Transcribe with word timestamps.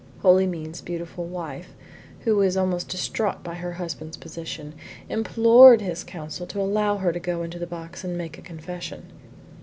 Holymead's 0.23 0.81
beautiful 0.81 1.25
wife, 1.25 1.73
who 2.21 2.35
was 2.37 2.57
almost 2.57 2.89
distracted 2.89 3.43
by 3.43 3.53
her 3.53 3.73
husband's 3.73 4.17
position, 4.17 4.73
implored 5.09 5.79
his 5.81 6.03
Counsel 6.03 6.47
to 6.47 6.59
allow 6.59 6.97
her 6.97 7.11
to 7.13 7.19
go 7.19 7.43
into 7.43 7.59
the 7.59 7.67
box 7.67 8.03
and 8.03 8.17
make 8.17 8.35
a 8.35 8.41
confession. 8.41 9.11